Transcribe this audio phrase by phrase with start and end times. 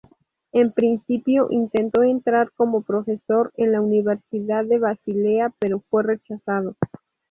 [0.51, 6.75] En principio intentó entrar como profesor en la Universidad de Basilea, pero fue rechazado.